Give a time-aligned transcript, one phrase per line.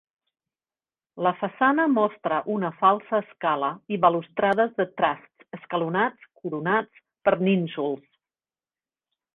[1.25, 8.11] La façana mostra una falsa escala i balustrades de trasts escalonats coronats per nínxols.